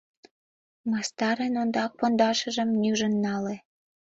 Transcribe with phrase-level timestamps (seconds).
[0.89, 3.55] Мастар эн ондак пондашыжым нӱжын нале.